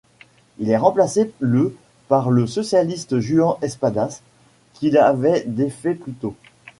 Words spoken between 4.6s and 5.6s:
qu'il avait